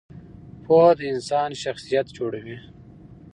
پوهه 0.63 0.91
د 0.97 0.99
انسان 1.13 1.49
شخصیت 1.63 2.05
جوړوي. 2.17 2.57